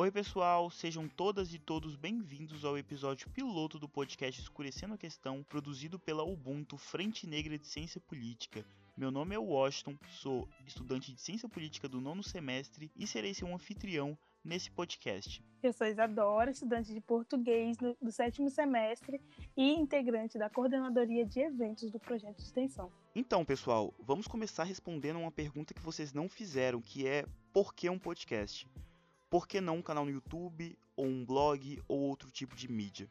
[0.00, 5.42] Oi, pessoal, sejam todas e todos bem-vindos ao episódio piloto do podcast Escurecendo a Questão,
[5.42, 8.64] produzido pela Ubuntu Frente Negra de Ciência Política.
[8.96, 13.54] Meu nome é Washington, sou estudante de Ciência Política do nono semestre e serei seu
[13.54, 15.44] anfitrião nesse podcast.
[15.62, 19.20] Eu sou Isadora, estudante de português no, do sétimo semestre
[19.54, 22.90] e integrante da coordenadoria de eventos do projeto de extensão.
[23.14, 27.90] Então, pessoal, vamos começar respondendo uma pergunta que vocês não fizeram, que é por que
[27.90, 28.66] um podcast?
[29.30, 33.08] Por que não um canal no YouTube, ou um blog, ou outro tipo de mídia?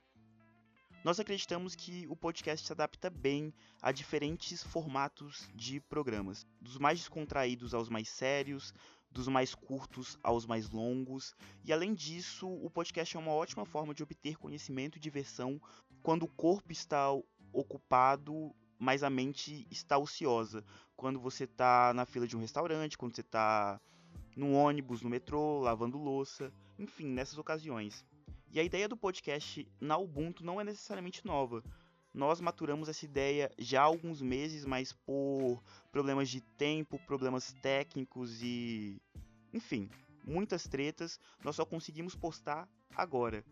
[1.01, 6.99] Nós acreditamos que o podcast se adapta bem a diferentes formatos de programas, dos mais
[6.99, 8.73] descontraídos aos mais sérios,
[9.09, 13.93] dos mais curtos aos mais longos, e além disso, o podcast é uma ótima forma
[13.93, 15.59] de obter conhecimento e diversão
[16.03, 17.07] quando o corpo está
[17.53, 20.65] ocupado, mas a mente está ociosa.
[20.97, 23.79] Quando você está na fila de um restaurante, quando você está
[24.39, 28.05] no ônibus, no metrô, lavando louça, enfim, nessas ocasiões.
[28.51, 31.61] E a ideia do podcast na Ubuntu não é necessariamente nova.
[32.13, 38.41] Nós maturamos essa ideia já há alguns meses, mas por problemas de tempo, problemas técnicos
[38.41, 38.99] e.
[39.53, 39.89] enfim,
[40.23, 43.43] muitas tretas, nós só conseguimos postar agora.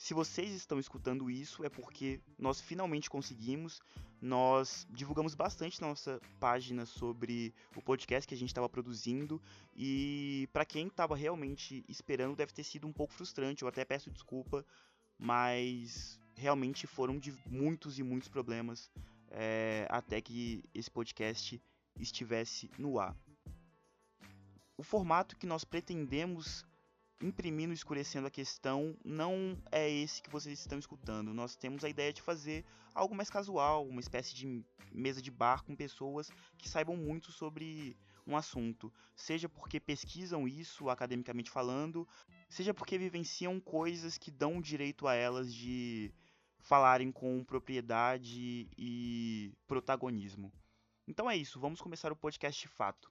[0.00, 3.82] Se vocês estão escutando isso, é porque nós finalmente conseguimos.
[4.18, 9.38] Nós divulgamos bastante na nossa página sobre o podcast que a gente estava produzindo.
[9.76, 13.60] E para quem estava realmente esperando, deve ter sido um pouco frustrante.
[13.60, 14.64] Eu até peço desculpa,
[15.18, 18.90] mas realmente foram de muitos e muitos problemas
[19.30, 21.62] é, até que esse podcast
[21.98, 23.14] estivesse no ar.
[24.78, 26.64] O formato que nós pretendemos
[27.20, 31.34] imprimindo, escurecendo a questão, não é esse que vocês estão escutando.
[31.34, 32.64] Nós temos a ideia de fazer
[32.94, 37.96] algo mais casual, uma espécie de mesa de bar com pessoas que saibam muito sobre
[38.26, 42.06] um assunto, seja porque pesquisam isso academicamente falando,
[42.48, 46.12] seja porque vivenciam coisas que dão direito a elas de
[46.58, 50.52] falarem com propriedade e protagonismo.
[51.08, 53.10] Então é isso, vamos começar o podcast de fato.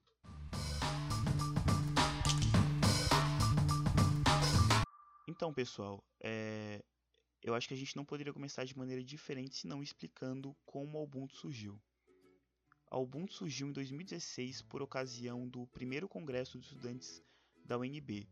[5.39, 6.83] Então, pessoal, é...
[7.41, 11.01] eu acho que a gente não poderia começar de maneira diferente senão explicando como a
[11.01, 11.81] Ubuntu surgiu.
[12.91, 17.23] A Ubuntu surgiu em 2016 por ocasião do primeiro congresso dos estudantes
[17.63, 18.27] da UNB.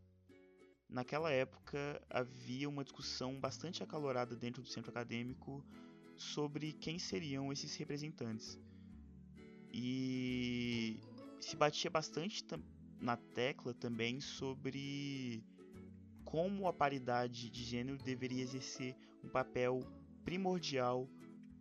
[0.86, 5.64] Naquela época havia uma discussão bastante acalorada dentro do centro acadêmico
[6.14, 8.58] sobre quem seriam esses representantes.
[9.72, 11.00] E
[11.40, 12.44] se batia bastante
[13.00, 15.42] na tecla também sobre
[16.28, 18.94] como a paridade de gênero deveria exercer
[19.24, 19.80] um papel
[20.26, 21.08] primordial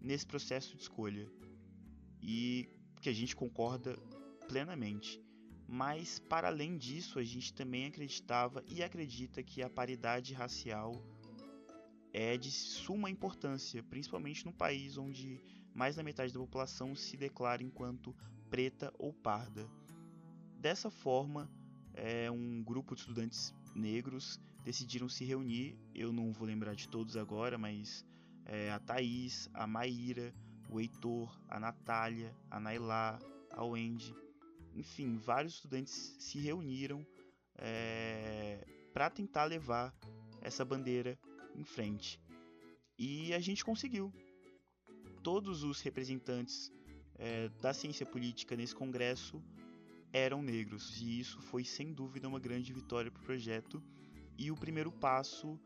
[0.01, 1.25] nesse processo de escolha.
[2.21, 2.67] E
[2.99, 3.97] que a gente concorda
[4.45, 5.21] plenamente.
[5.65, 11.01] Mas, para além disso, a gente também acreditava e acredita que a paridade racial
[12.11, 15.41] é de suma importância, principalmente num país onde
[15.73, 18.13] mais da metade da população se declara enquanto
[18.49, 19.65] preta ou parda.
[20.59, 21.49] Dessa forma,
[21.93, 25.77] é, um grupo de estudantes negros decidiram se reunir.
[25.95, 28.05] Eu não vou lembrar de todos agora, mas
[28.45, 30.35] é, a Thaís, a Maíra,
[30.69, 33.17] o Heitor, a Natália, a Nailá,
[33.49, 34.13] a Wendy,
[34.75, 37.07] enfim, vários estudantes se reuniram
[37.57, 39.95] é, para tentar levar
[40.41, 41.17] essa bandeira
[41.55, 42.19] em frente.
[42.99, 44.13] E a gente conseguiu.
[45.23, 46.73] Todos os representantes
[47.15, 49.41] é, da ciência política nesse congresso
[50.11, 53.81] eram negros, e isso foi sem dúvida uma grande vitória para o projeto
[54.37, 55.59] e o primeiro passo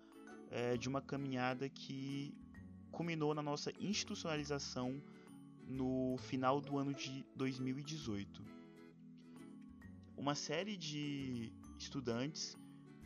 [0.50, 2.34] é, de uma caminhada que
[2.92, 5.02] culminou na nossa institucionalização
[5.68, 8.44] no final do ano de 2018.
[10.18, 12.58] Uma série de estudantes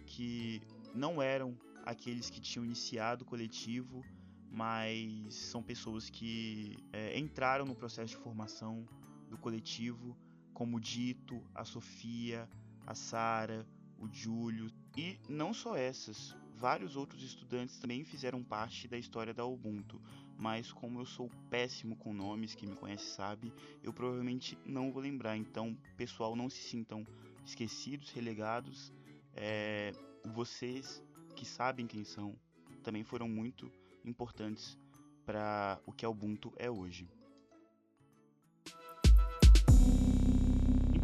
[0.05, 0.61] que
[0.93, 4.03] não eram aqueles que tinham iniciado o coletivo,
[4.51, 8.85] mas são pessoas que é, entraram no processo de formação
[9.29, 10.17] do coletivo,
[10.53, 12.49] como o Dito, a Sofia,
[12.87, 13.67] a Sara,
[13.99, 19.45] o Júlio, e não só essas, vários outros estudantes também fizeram parte da história da
[19.45, 20.01] Ubuntu,
[20.37, 23.53] mas como eu sou péssimo com nomes, quem me conhece sabe,
[23.83, 27.05] eu provavelmente não vou lembrar, então pessoal não se sintam
[27.45, 28.91] esquecidos, relegados,
[29.33, 29.93] é,
[30.33, 31.03] vocês
[31.35, 32.35] que sabem quem são
[32.83, 33.71] também foram muito
[34.03, 34.77] importantes
[35.25, 37.09] para o que a Ubuntu é hoje.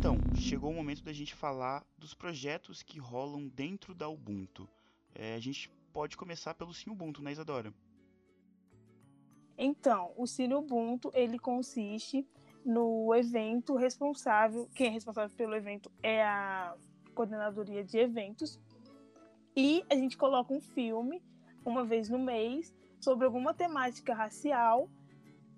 [0.01, 4.67] Então, chegou o momento da gente falar dos projetos que rolam dentro da Ubuntu.
[5.13, 7.71] É, a gente pode começar pelo Sim Ubuntu, né, Isadora?
[9.55, 12.27] Então, o Cine Ubuntu, ele consiste
[12.65, 16.75] no evento responsável, quem é responsável pelo evento é a
[17.13, 18.59] coordenadoria de eventos,
[19.55, 21.21] E a gente coloca um filme
[21.63, 24.89] uma vez no mês sobre alguma temática racial.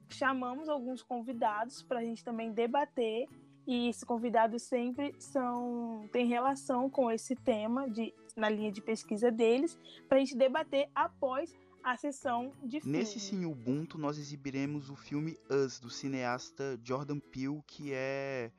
[0.09, 3.29] Chamamos alguns convidados para a gente também debater
[3.65, 9.31] e esses convidados sempre são têm relação com esse tema de, na linha de pesquisa
[9.31, 9.77] deles
[10.07, 12.97] para a gente debater após a sessão de filme.
[12.97, 18.51] Nesse Sim Ubuntu nós exibiremos o filme Us do cineasta Jordan Peele que é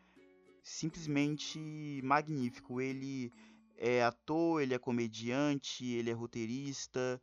[0.62, 2.80] simplesmente magnífico.
[2.80, 3.32] Ele
[3.76, 7.20] é ator, ele é comediante, ele é roteirista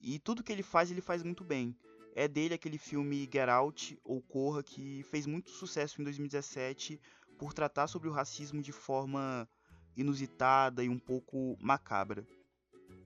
[0.00, 1.76] e tudo que ele faz ele faz muito bem.
[2.14, 7.00] É dele aquele filme Get Out ou Corra que fez muito sucesso em 2017
[7.36, 9.48] por tratar sobre o racismo de forma
[9.96, 12.24] inusitada e um pouco macabra.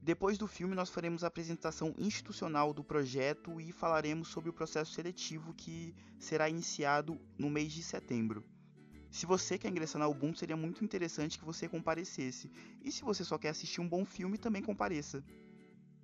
[0.02, 4.92] Depois do filme, nós faremos a apresentação institucional do projeto e falaremos sobre o processo
[4.92, 8.44] seletivo que será iniciado no mês de setembro.
[9.10, 12.50] Se você quer ingressar na Ubuntu, seria muito interessante que você comparecesse.
[12.84, 15.24] E se você só quer assistir um bom filme, também compareça.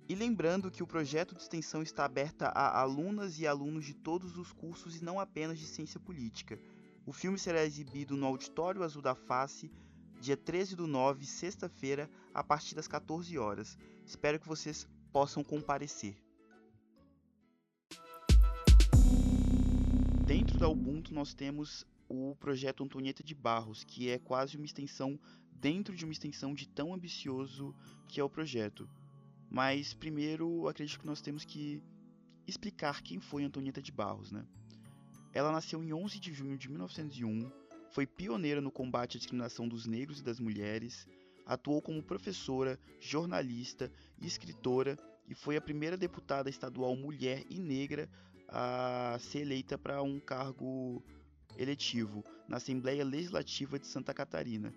[0.07, 4.37] E lembrando que o projeto de extensão está aberto a alunas e alunos de todos
[4.37, 6.59] os cursos e não apenas de ciência política.
[7.07, 9.71] O filme será exibido no Auditório Azul da Face,
[10.21, 13.79] dia 13 do 9, sexta-feira, a partir das 14 horas.
[14.05, 16.15] Espero que vocês possam comparecer.
[20.23, 25.19] Dentro da Ubuntu nós temos o projeto Antonieta de Barros, que é quase uma extensão
[25.51, 27.73] dentro de uma extensão de tão ambicioso
[28.07, 28.87] que é o projeto.
[29.55, 31.81] Mas primeiro acredito que nós temos que
[32.45, 34.45] explicar quem foi Antonieta de Barros, né?
[35.31, 37.49] Ela nasceu em 11 de junho de 1901,
[37.89, 41.07] foi pioneira no combate à discriminação dos negros e das mulheres,
[41.45, 48.09] atuou como professora, jornalista e escritora e foi a primeira deputada estadual mulher e negra
[48.49, 51.01] a ser eleita para um cargo
[51.55, 54.73] eletivo na Assembleia Legislativa de Santa Catarina.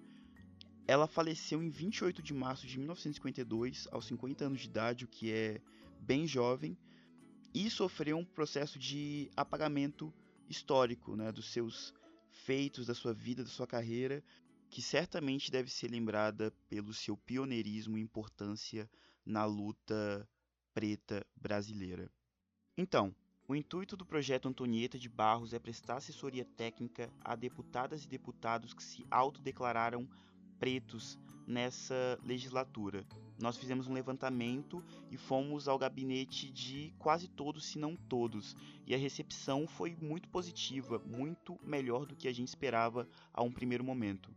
[0.89, 5.31] Ela faleceu em 28 de março de 1952, aos 50 anos de idade, o que
[5.31, 5.61] é
[6.01, 6.79] bem jovem,
[7.53, 10.11] e sofreu um processo de apagamento
[10.49, 11.93] histórico né, dos seus
[12.31, 14.25] feitos, da sua vida, da sua carreira,
[14.71, 18.91] que certamente deve ser lembrada pelo seu pioneirismo e importância
[19.27, 20.27] na luta
[20.73, 22.11] preta brasileira.
[22.79, 23.15] Então,
[23.47, 28.73] o intuito do projeto Antonieta de Barros é prestar assessoria técnica a deputadas e deputados
[28.73, 30.09] que se autodeclararam
[30.59, 33.07] pretos nessa legislatura.
[33.41, 38.57] Nós fizemos um levantamento e fomos ao gabinete de quase todos, se não todos,
[38.87, 43.51] e a recepção foi muito positiva, muito melhor do que a gente esperava a um
[43.51, 44.31] primeiro momento.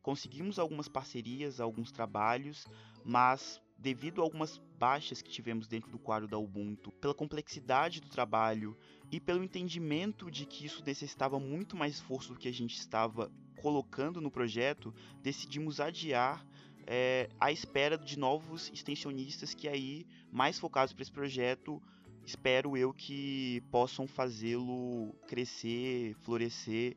[0.00, 2.66] Conseguimos algumas parcerias, alguns trabalhos,
[3.04, 8.08] mas devido a algumas baixas que tivemos dentro do quadro da Ubuntu, pela complexidade do
[8.08, 8.76] trabalho
[9.10, 13.30] e pelo entendimento de que isso necessitava muito mais esforço do que a gente estava
[13.60, 14.92] colocando no projeto,
[15.22, 16.44] decidimos adiar
[16.86, 21.80] é, à espera de novos extensionistas que aí, mais focados para esse projeto,
[22.24, 26.96] espero eu que possam fazê-lo crescer, florescer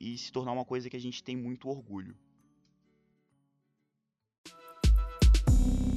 [0.00, 2.16] e se tornar uma coisa que a gente tem muito orgulho.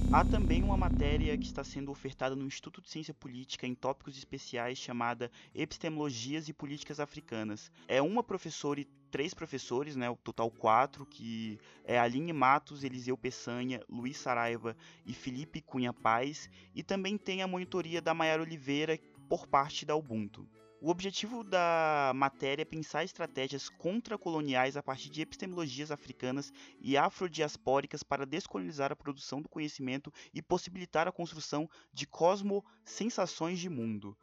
[0.09, 4.17] Há também uma matéria que está sendo ofertada no Instituto de Ciência Política em tópicos
[4.17, 7.69] especiais chamada Epistemologias e Políticas Africanas.
[7.89, 13.17] É uma professora e três professores, né, o total quatro, que é Aline Matos, Eliseu
[13.17, 18.97] Peçanha, Luiz Saraiva e Felipe Cunha Paz, e também tem a monitoria da Maiara Oliveira
[19.27, 20.47] por parte da Ubuntu.
[20.79, 28.03] O objetivo da matéria é pensar estratégias contracoloniais a partir de epistemologias africanas e afrodiaspóricas
[28.03, 34.15] para descolonizar a produção do conhecimento e possibilitar a construção de cosmo-sensações de mundo.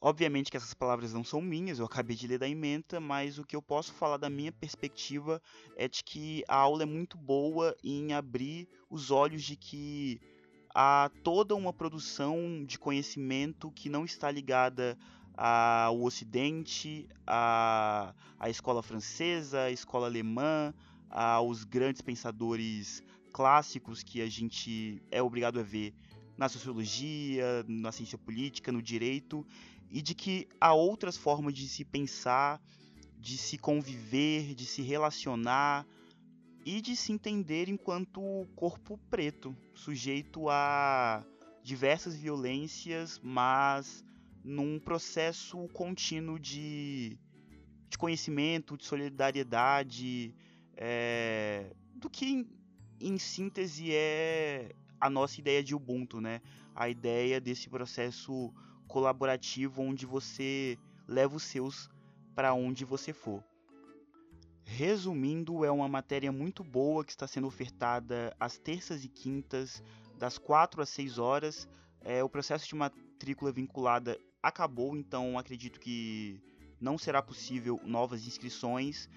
[0.00, 3.44] Obviamente que essas palavras não são minhas, eu acabei de ler da ementa, mas o
[3.44, 5.40] que eu posso falar da minha perspectiva
[5.76, 10.20] é de que a aula é muito boa em abrir os olhos de que
[10.74, 14.96] há toda uma produção de conhecimento que não está ligada
[15.40, 20.74] ao Ocidente, à, à escola francesa, à escola alemã,
[21.08, 25.94] aos grandes pensadores clássicos que a gente é obrigado a ver
[26.36, 29.46] na sociologia, na ciência política, no direito,
[29.88, 32.60] e de que há outras formas de se pensar,
[33.16, 35.86] de se conviver, de se relacionar
[36.66, 38.20] e de se entender enquanto
[38.56, 41.24] corpo preto, sujeito a
[41.62, 44.04] diversas violências, mas
[44.44, 47.18] num processo contínuo de,
[47.88, 50.34] de conhecimento, de solidariedade,
[50.76, 52.46] é, do que em,
[53.00, 56.40] em síntese é a nossa ideia de Ubuntu, né?
[56.74, 58.52] A ideia desse processo
[58.86, 61.90] colaborativo onde você leva os seus
[62.34, 63.44] para onde você for.
[64.64, 69.82] Resumindo, é uma matéria muito boa que está sendo ofertada às terças e quintas,
[70.18, 71.68] das 4 às 6 horas.
[72.00, 74.18] É, o processo de matrícula vinculada
[74.48, 76.40] acabou, então acredito que
[76.80, 79.08] não será possível novas inscrições.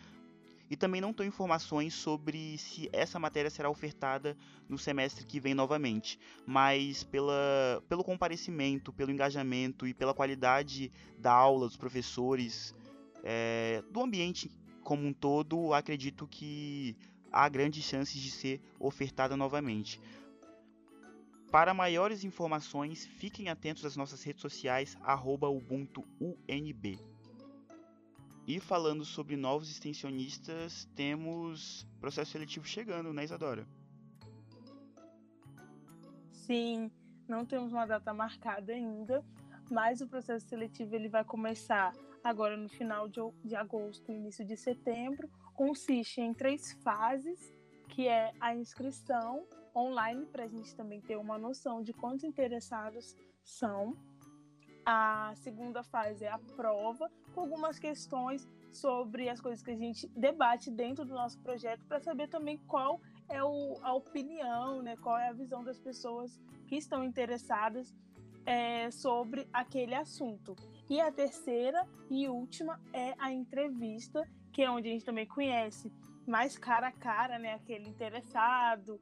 [0.69, 4.37] E também não tenho informações sobre se essa matéria será ofertada
[4.69, 6.17] no semestre que vem novamente.
[6.45, 12.73] Mas pela, pelo comparecimento, pelo engajamento e pela qualidade da aula dos professores,
[13.21, 14.49] é, do ambiente
[14.81, 16.95] como um todo, acredito que
[17.31, 19.99] há grandes chances de ser ofertada novamente.
[21.51, 24.97] Para maiores informações, fiquem atentos às nossas redes sociais,
[25.49, 26.97] UbuntuUNB.
[28.47, 33.67] E falando sobre novos extensionistas, temos processo seletivo chegando, né, Isadora?
[36.31, 36.89] Sim,
[37.27, 39.21] não temos uma data marcada ainda,
[39.69, 41.93] mas o processo seletivo ele vai começar
[42.23, 45.29] agora no final de, de agosto, início de setembro.
[45.53, 47.53] Consiste em três fases,
[47.89, 53.15] que é a inscrição online, para a gente também ter uma noção de quantos interessados
[53.43, 53.95] são.
[54.85, 60.07] A segunda fase é a prova, com algumas questões sobre as coisas que a gente
[60.09, 62.99] debate dentro do nosso projeto, para saber também qual
[63.29, 67.93] é o, a opinião, né, qual é a visão das pessoas que estão interessadas
[68.45, 70.55] é, sobre aquele assunto.
[70.89, 75.91] E a terceira e última é a entrevista, que é onde a gente também conhece
[76.27, 78.99] mais cara a cara, né, aquele interessado,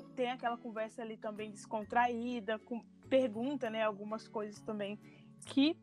[0.00, 4.98] tem aquela conversa ali também descontraída, com, pergunta, né, algumas coisas também
[5.46, 5.76] que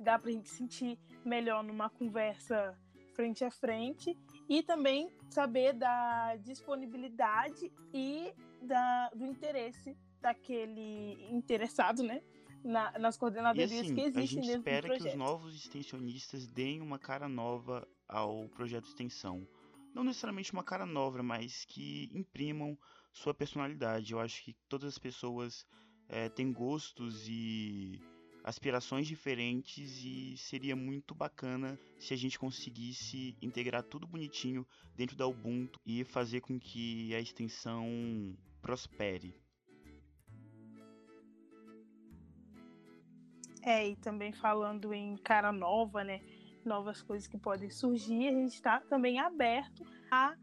[0.00, 2.76] dá para a gente sentir melhor numa conversa
[3.14, 4.16] frente a frente
[4.48, 12.22] e também saber da disponibilidade e da, do interesse daquele interessado, né?
[12.64, 16.98] Na, nas coordenadorias assim, que existem a gente espera que os novos extensionistas deem uma
[16.98, 19.46] cara nova ao projeto de extensão.
[19.92, 22.78] Não necessariamente uma cara nova, mas que imprimam
[23.12, 24.12] sua personalidade.
[24.12, 25.66] Eu acho que todas as pessoas
[26.08, 28.00] é, têm gostos e
[28.44, 34.66] aspirações diferentes e seria muito bacana se a gente conseguisse integrar tudo bonitinho
[34.96, 39.34] dentro da Ubuntu e fazer com que a extensão prospere.
[43.62, 46.20] É, e também falando em cara nova, né?
[46.64, 50.34] Novas coisas que podem surgir, a gente está também aberto a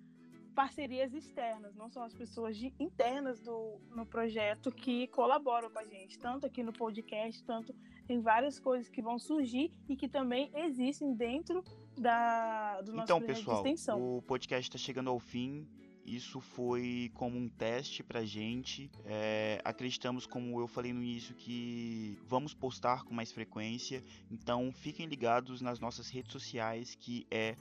[0.60, 5.86] parcerias externas, não são as pessoas de, internas do no projeto que colaboram com a
[5.86, 7.74] gente, tanto aqui no podcast, tanto
[8.10, 11.64] em várias coisas que vão surgir e que também existem dentro
[11.98, 14.18] da, do nosso então, projeto pessoal, de extensão.
[14.18, 15.66] O podcast está chegando ao fim.
[16.06, 18.92] Isso foi como um teste pra gente.
[19.06, 24.04] É, acreditamos, como eu falei no início, que vamos postar com mais frequência.
[24.30, 27.56] Então fiquem ligados nas nossas redes sociais, que é